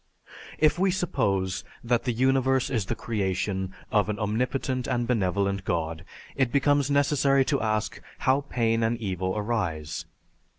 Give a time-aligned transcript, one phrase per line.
[0.57, 6.03] "If we suppose that the universe is the creation of an Omnipotent and Benevolent God,
[6.35, 10.05] it becomes necessary to ask how pain and evil arise.